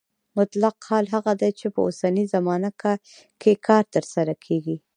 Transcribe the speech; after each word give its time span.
مطلق 0.37 0.75
حال 0.89 1.05
هغه 1.15 1.33
دی 1.41 1.51
چې 1.59 1.67
په 1.73 1.79
اوسنۍ 1.87 2.25
زمانه 2.35 2.69
کې 3.41 3.53
کار 3.67 3.83
ترسره 3.95 4.33
کیږي. 4.45 4.77